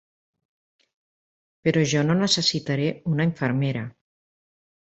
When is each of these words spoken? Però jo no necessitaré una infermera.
Però 1.69 1.83
jo 1.93 2.03
no 2.07 2.17
necessitaré 2.23 2.89
una 3.13 3.31
infermera. 3.33 3.89